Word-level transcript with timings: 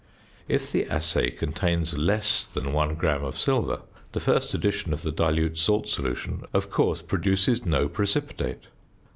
If 0.47 0.71
the 0.71 0.87
assay 0.89 1.29
contains 1.29 1.95
less 1.95 2.47
than 2.47 2.73
one 2.73 2.95
gram 2.95 3.23
of 3.23 3.37
silver 3.37 3.83
the 4.13 4.19
first 4.19 4.51
addition 4.55 4.93
of 4.93 5.03
the 5.03 5.11
dilute 5.11 5.59
salt 5.59 5.87
solution 5.87 6.43
of 6.55 6.71
course 6.71 7.03
produces 7.03 7.67
no 7.67 7.87
precipitate. 7.87 8.63